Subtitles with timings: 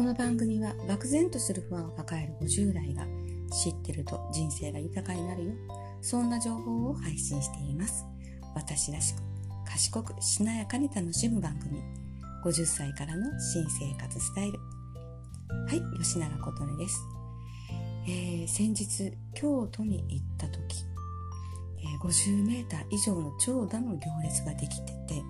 [0.00, 3.04] この番組は漠然とする不安を抱える50代が
[3.52, 5.52] 知ってると人生が豊かになるよ。
[6.00, 8.06] そんな情報を配信しています。
[8.54, 9.18] 私らしく
[9.66, 11.82] 賢くしなやかに楽しむ番組。
[12.42, 14.58] 50歳からの新生活スタイル。
[15.68, 17.04] はい吉永琴音です、
[18.08, 20.86] えー、先日京都に行った時、
[21.78, 25.22] えー、50メーター以上の長蛇の行列ができてて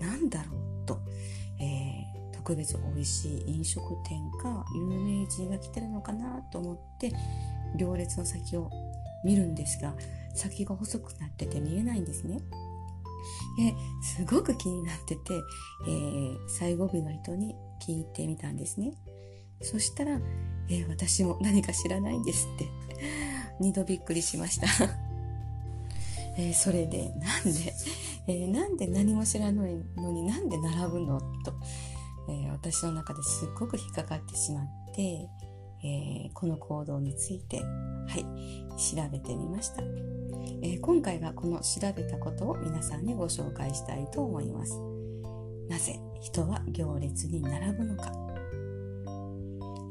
[0.00, 0.98] なんだろうと、
[2.50, 7.12] 特別美味しい飲食店か有名人が来てるのかなと思って
[7.76, 8.68] 行列の先を
[9.24, 9.94] 見るんですが
[10.34, 12.40] 先が細くなってて見えないんですね。
[14.02, 15.34] すごく気になってて、
[15.86, 18.94] えー、最後尾の人に聞いてみたんですね。
[19.62, 20.18] そしたら、
[20.68, 22.66] えー、私も何か知らないんですって
[23.60, 24.66] 二度びっくりしました
[26.36, 27.74] えー、それでなんで、
[28.26, 31.54] えー、なんで何も知らないのになんで並ぶのと、
[32.30, 35.28] えー、私の中ですっごく引っかかってしまって、
[35.82, 37.64] えこの行動については
[38.16, 38.24] い
[38.78, 39.82] 調べてみました、
[40.62, 44.78] え今回はこの調べたことを皆さんにご紹介したいと思います。
[45.68, 48.12] なぜ人は行列に並ぶのか、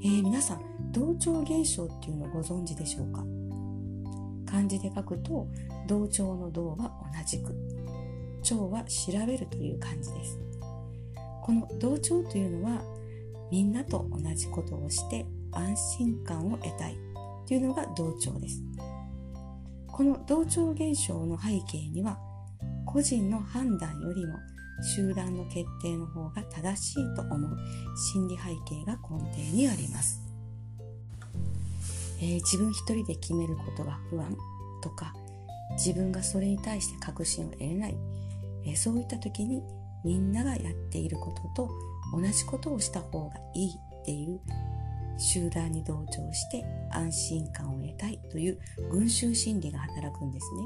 [0.03, 3.25] え皆さん同調現象っていうのをご存知でしょうか？
[4.51, 5.47] 漢字で書くと
[5.87, 7.53] 同調の同は同じく。
[8.41, 10.39] 調は調べるという漢字です。
[11.49, 12.83] この同調というのは
[13.49, 16.95] みんなと同じことをして安心感を得たい
[17.47, 18.61] というのが同調です。
[19.87, 22.19] この同調現象の背景には
[22.85, 24.37] 個人の判断よりも
[24.93, 27.57] 集団の決定の方が正しいと思う
[28.13, 30.21] 心理背景が根底にあります。
[32.21, 34.37] えー、自分一人で決めることが不安
[34.83, 35.15] とか
[35.71, 37.97] 自分がそれに対して確信を得れない、
[38.65, 39.63] えー、そういった時に
[40.03, 41.69] みんながやっていることと
[42.13, 43.69] 同じことをした方がいい
[44.01, 44.39] っていう
[45.17, 48.59] 集団に同調して安心感を得たいという
[48.89, 50.63] 群衆心理が働くんですね。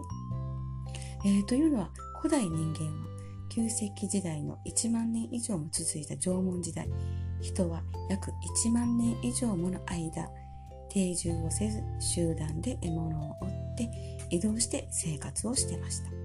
[1.25, 1.89] えー、というのは
[2.21, 3.13] 古代人間は
[3.49, 6.87] 旧石器時代の1万年以上も続いた縄文時代
[7.41, 8.31] 人は約
[8.65, 10.29] 1万年以上もの間
[10.89, 13.89] 定住をせず集団で獲物を追って
[14.29, 16.22] 移動して生活をしてました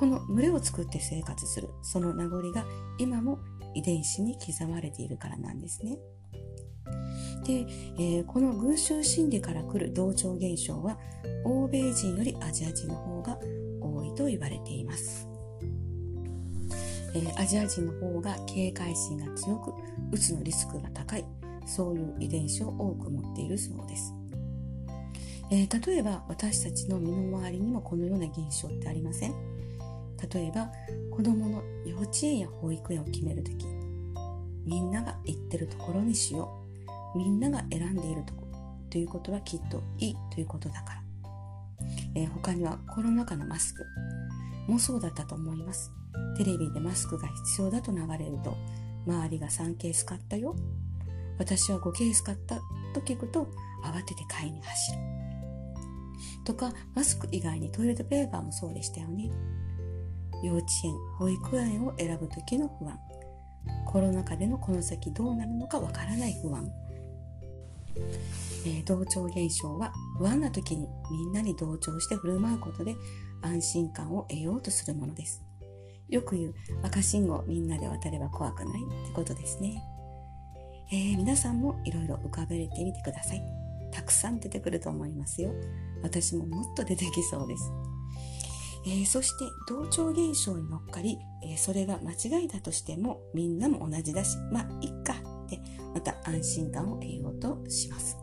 [0.00, 1.68] この群れを作って生活する。
[1.82, 2.64] その名残が
[2.98, 3.38] 今も
[3.74, 5.98] 遺伝子に刻まれているからなんですね。
[7.44, 7.66] で、
[7.98, 10.98] えー、この群衆心理から来る同調現象は
[11.44, 13.38] 欧米人よりアジア人の方が
[13.82, 15.28] 多いと言われています、
[17.14, 19.72] えー、アジア人の方が警戒心が強く
[20.12, 21.24] うつのリスクが高い
[21.66, 24.14] そういう遺伝子を多く持っているそうです。
[25.50, 29.34] えー、例えば私たちの身の回りにもこのような現象ってありません？
[30.28, 30.70] 例えば
[31.10, 33.66] 子供の幼稚園や保育園を決める時
[34.64, 36.62] みんなが行ってるところにしよ
[37.14, 37.18] う。
[37.18, 38.58] みんなが選んでいるところ。
[38.90, 41.02] ということはきっといいということだから、
[42.14, 43.84] えー、他にはコロナ禍のマスク。
[44.68, 45.90] もそうだったと思います。
[46.36, 48.56] テレビでマスクが必要だと流れると
[49.06, 50.54] 周りが3ケース買ったよ。
[51.38, 52.56] 私は5ケース買った
[52.94, 53.48] と聞くと
[53.82, 54.98] 慌てて買いに走る。
[56.44, 59.30] とか、マスク以外にトイレットペーパーもそうでしたよね。
[60.42, 62.98] 幼稚園、保育園を選ぶ時の不安。
[63.86, 66.70] コロナ禍でのこの先どうなるのかわからない不安。
[68.66, 72.94] えー、同調現象は不安な時にみんなに同調して振る舞うことで
[73.42, 75.42] 安心感を得ようとするものです。
[76.08, 79.82] よく言う赤信号みんなで渡れば怖くないってことですね。
[80.92, 83.42] えー、皆さんもいろいろ浮かべれてみてください。
[83.92, 85.52] たくさん出てくると思いますよ。
[86.02, 87.72] 私ももっと出てきそうです。
[88.86, 95.14] えー、そして同調現象に乗っかり、えー、それが間違いだとしてもみんなも同じだし、まあいっか
[95.44, 95.60] って
[95.94, 98.16] また安心感を得ようとします。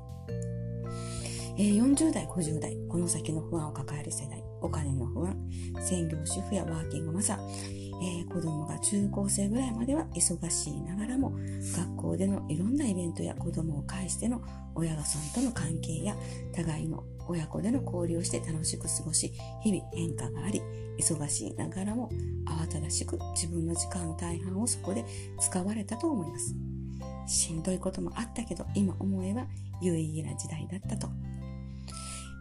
[1.60, 5.36] えー、40代、50代、この先の不安を抱える世代、お金の不安、
[5.82, 11.34] 専業主婦やワーキングマザー、えー、子供が中高生ぐらいまでは忙しいながらも
[11.76, 14.42] 学校でのいろんなイベントや子供を介しての
[14.76, 16.16] 親御さんとの関係や
[16.54, 20.62] 互いの親子での交流をして楽しく過ごし日々変化があり
[21.00, 22.10] 忙しいながらも
[22.46, 25.06] 慌ただしく自分の時間の大半をそこで
[25.40, 26.56] 使われたと思います。
[27.28, 29.46] しんどいこともあったけど今思えば
[29.82, 31.10] 有意義な時代だったと。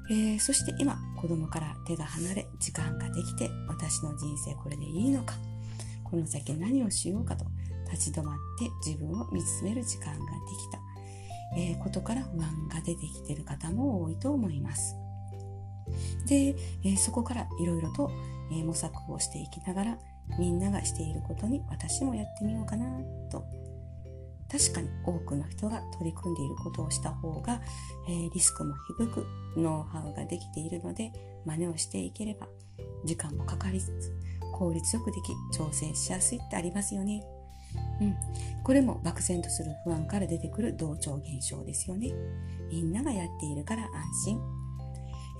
[0.08, 5.34] えー、そして今子供から手が離れ時間ができて私の人生これでいいのか。
[6.04, 7.44] この先何をしようかと
[7.90, 10.22] 立ち止まって自分を見つめる時間がで
[10.56, 10.75] きた、
[11.56, 14.96] えー、ことから不安が出てきてる方も多いと思います
[16.26, 16.54] で、
[16.84, 18.10] えー、そこからいろいろと、
[18.52, 19.98] え模索をしていきながら
[20.38, 22.86] みんながしていることに私もやってみようかな
[23.30, 23.44] と
[24.50, 27.60] 確かに多くの人が取り組んでいることをした方が、
[28.08, 29.26] えー、リスクも低く
[29.56, 31.12] ノウハウができているので
[31.44, 32.46] 真似をしていければ
[33.04, 34.12] 時間もかかりつつ
[34.52, 37.22] 効率よくでき調整しやすいってありますよね。
[38.00, 38.14] うん、
[38.62, 42.12] これも漠然とする不安から出てくる同調現象ですよね。
[42.70, 44.40] みんながやっているから安心。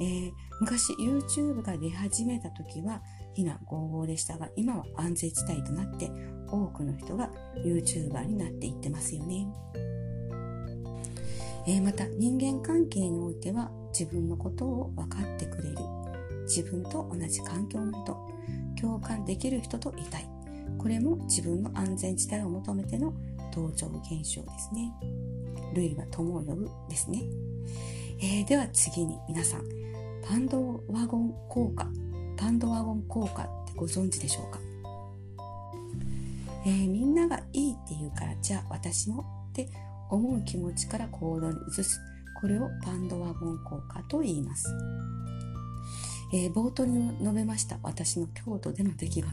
[0.00, 3.03] えー、昔 YouTube が出始めた時は
[3.35, 6.11] 非難合々でしたが今は安全地帯となって
[6.49, 7.31] 多くの人が
[7.64, 9.47] YouTuber になっていってますよね。
[11.67, 15.76] えー、また人間関係においては自分のことを分かってくれる
[16.44, 18.17] 自分と同じ環境の人
[18.81, 20.36] 共感できる人といたい
[20.78, 23.12] これも自分の安全地帯を求めての
[23.54, 24.92] 同調現象ですね。
[25.74, 27.22] 類は友を呼ぶですね、
[28.20, 29.62] えー、では次に皆さん
[30.26, 31.86] パンドワゴン効果。
[32.36, 34.60] パンドワゴン効果ってご存知でしょうか、
[36.66, 39.70] えー、みんながいいって言うからじゃあ私もって
[40.10, 41.98] 思う気持ちから行動に移す。
[42.40, 44.68] これをパンドワゴン効果と言います。
[46.34, 47.78] えー、冒頭に述べました。
[47.82, 49.30] 私の京都での出来事。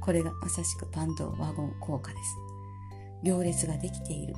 [0.00, 2.36] これがまさしくパンドワゴン効果です。
[3.22, 4.34] 行列ができている。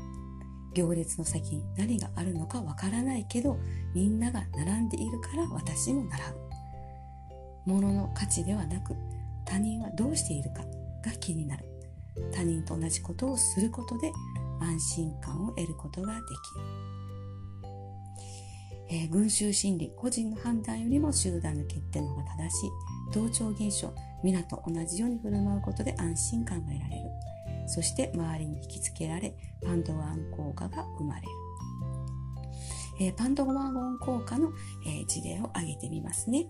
[0.74, 3.58] 行列の先に何があるのかわからないけど、
[3.94, 6.46] みんなが並んでいるから私も並ぶ。
[7.66, 8.94] 物の価値ではなく、
[9.44, 10.62] 他人はどうしているか
[11.04, 11.64] が気になる。
[12.32, 14.12] 他人と同じことをすることで
[14.60, 16.95] 安心感を得ることができる。
[18.88, 22.70] えー、群衆心理、個人の判断よりも集団の決定の方が正しい。
[23.12, 23.92] 同調現象、
[24.22, 27.10] 皆と同じように振る舞うことで安心感が得られる。
[27.66, 29.34] そして周りに引きつけられ、
[29.64, 31.28] パンドワン効果が生まれる。
[32.98, 34.52] えー、パンドワン効果の、
[34.86, 36.46] えー、事例を挙げてみますね。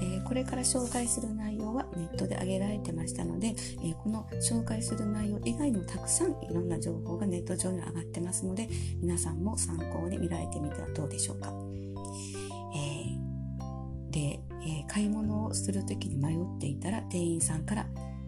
[0.00, 8.68] えー、これから紹介する内容はネットで上げられてましたので、えー、この紹介する内容以外にもたくさんいろんな情報がネット上に上がってますので
[9.00, 11.52] 皆さんも参考に見られてみてはどうでしょうか。
[12.74, 17.86] えー、で、え買い物をする時に迷っていたら店員さんから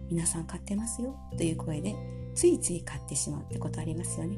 [0.09, 1.95] 皆さん買ってますよという声で
[2.33, 4.37] ついつい買ってしまうってことありますよね。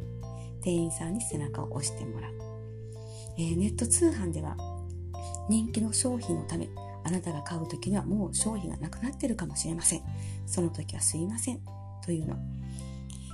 [0.61, 2.33] 店員さんに背中を押してもらう。
[3.37, 4.57] えネット通販では
[5.49, 6.69] 人気の商品のため
[7.03, 10.01] あなたが買う時にはもう商品がなくなってるかもしれません。
[10.45, 11.59] その時はすいません。
[12.03, 12.36] というの。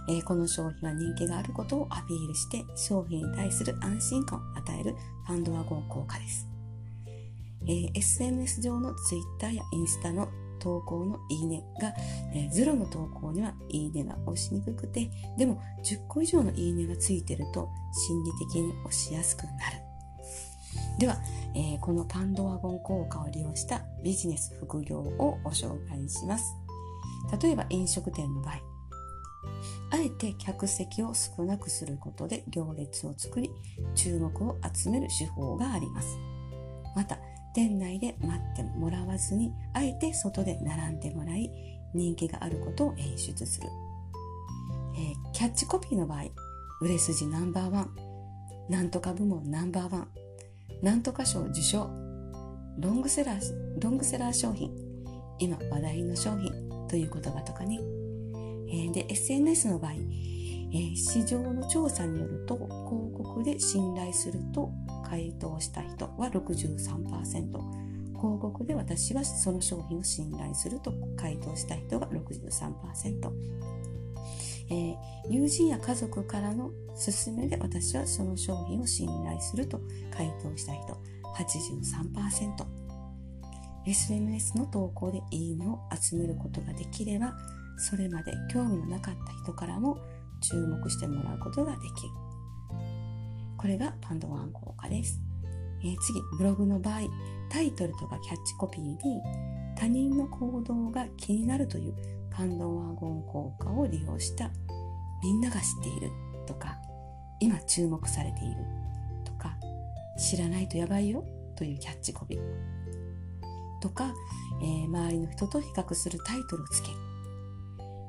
[0.10, 6.48] えー、この商品は人気があることをアピールして商品に対する安心感を与えるパンドワゴン効果です。
[7.64, 10.30] えー、SNS 上の Twitter やインスタの
[10.60, 11.94] 投稿のいいねが、
[12.34, 19.87] えー、ゼロの投稿にはいいねが押しにくくて、でも10個以上のいいねがついてると心理的に押しやすくなる。
[21.00, 21.18] では、
[21.56, 26.56] えー、このパンドワゴン効果を利用したビジネス副業をご紹介します。
[27.42, 28.54] 例えば飲食店の場合、
[29.92, 33.50] あえて客席を少なくすることで行列を作り、
[33.96, 36.18] 注目を集める手法があります。
[36.96, 37.18] また、
[37.54, 41.52] 店内で待ってもらわずに、あえて外で並んでもらい、
[41.94, 43.68] 人気があることを演出する。
[44.96, 46.25] えー、キャッチコピーの場合、
[46.81, 47.96] 売れ筋ナンバーワン、
[48.69, 50.08] なんとか部門ナンバーワン、
[50.81, 51.90] なんとか賞受賞。
[52.80, 54.72] ロングセラーロングセラー商品。
[55.40, 56.52] 今話題の商品
[56.88, 57.80] という言葉とかね、
[58.69, 62.69] えー、で SNS の場合、えー、市場の調査によると広
[63.16, 64.71] 告で信頼すると
[65.07, 73.31] 回答した人は63%広告で私はその商品を信頼すると回答した人が63%
[74.69, 74.95] えー、
[75.30, 79.80] 友人や家族からの勧めで私はその商品を信頼すると
[80.12, 80.97] 回答した人
[81.36, 82.88] 83%。
[83.86, 87.33] SNS の投稿でいいねを集めることができれば、
[87.78, 89.97] それまで興味のなかった人からも
[90.42, 92.09] 注目してもらうことができる。
[93.57, 95.21] これがパンドワン効果です。
[95.83, 97.02] えー、次、ブログの場合、
[97.50, 98.97] タイトルとかキャッチコピーに
[99.78, 101.95] 他人の行動が気になるという
[102.31, 104.50] パンドワゴン効果を利用した
[105.24, 106.12] みんなが知っている
[106.46, 106.78] とか
[107.40, 108.57] 今注目されている
[109.26, 109.56] とか
[110.18, 111.24] 知らないとやばいよ
[111.56, 112.78] というキャッチコピー。
[113.80, 114.14] とか、
[114.62, 116.96] えー、周りの人と比較するタイトルをつける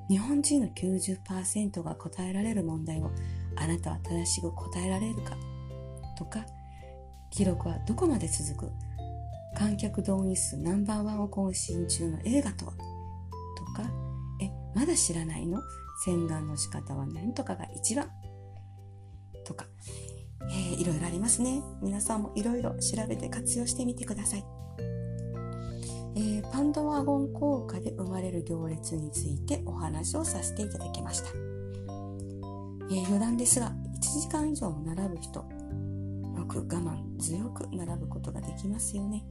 [0.09, 3.11] 日本人の90%が答えられる問題を
[3.57, 5.37] あなたは正しく答えられるか
[6.17, 6.45] とか
[7.31, 8.73] 記録はどこまで続く
[9.57, 12.73] 観客動員数ナンバーワンを更新中の映画とは？
[14.79, 15.61] まだ知らないの？
[16.05, 18.09] 洗顔の仕方は何とかが一番
[19.45, 19.67] とか、
[20.49, 21.61] えー、いろいろありますね。
[21.83, 24.45] 皆さんもいろいろ調べて活用してみてください。
[26.15, 31.31] えー、パンドワゴン効果で生まれる行列についてお話をさせていただきました。
[31.31, 39.25] えー、余談ですが、1時間以上も並ぶ人、よく我慢強く並ぶことができますよね。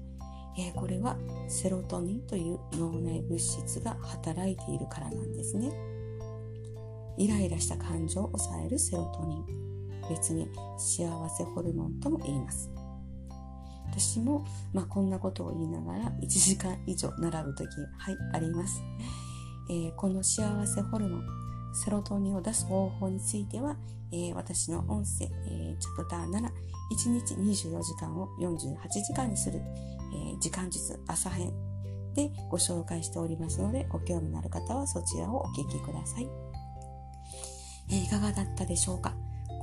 [0.57, 5.71] えー、これはセロトニンという脳内物質が働いているからなんですね。
[7.17, 9.45] イライラした感情を抑えるセロトニン。
[10.09, 10.47] 別に
[10.77, 12.71] 幸せホルモンとも言います。
[13.89, 18.83] 私も、まあ、こんなことを言いながら1時間以上並ぶ時はいあります、
[19.69, 21.25] えー、この幸せホルモン
[21.73, 23.75] セロトニンを出す方法については、
[24.11, 26.41] えー、私の音声、えー、チャプター7
[26.91, 29.59] 1日24時間を48時間にする、
[30.13, 31.53] え時間術朝編。
[32.15, 36.27] でご紹介しておりますのでご興味のある方はそちらをお聞きください、
[37.91, 39.13] えいかがだったでしょうか？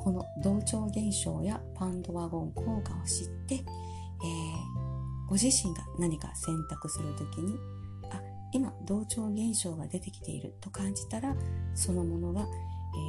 [0.05, 3.65] この同調現象やパンドワゴン効果を知って、えー、
[5.29, 7.57] ご自身が何か選択するときに
[8.13, 8.21] あ
[8.53, 11.35] 今同調現象が出てきていると感じたら
[11.75, 12.47] そのものが、えー、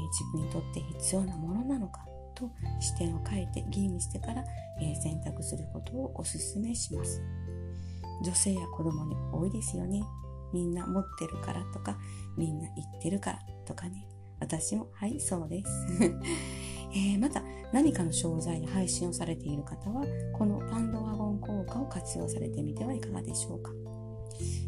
[0.07, 2.03] 自分にとって必要なものなのか
[2.35, 4.43] と視点を変えて吟味してから、
[4.81, 7.21] えー、選択することをお勧めします。
[8.23, 10.03] 女性や子供に多いですよね。
[10.53, 11.97] みんな持ってるからとか
[12.37, 14.07] みんな言ってるからとかね。
[14.39, 15.87] 私もはいそうです。
[16.91, 23.71] えー、また何かの商材で配信をされている方はこのパンドワゴン効果を活用されてみてはいかがでしょうか、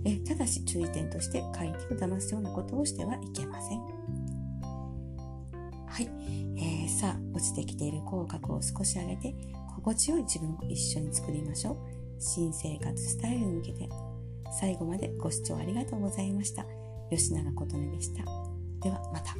[0.03, 3.79] え、ただし注意点として買い手を騙すようなことをしてはいけません。
[5.87, 6.09] はい、
[6.57, 9.35] えー、さ落ちてきている口角を少し上げて
[9.75, 11.77] 心地よい自分を一緒に作りましょう。
[12.19, 13.89] 新生活スタイルに向けて。
[14.51, 16.65] 最後までご視聴ありがとうございました。
[17.09, 18.23] 吉永琴音でした。
[18.81, 19.35] ではまた。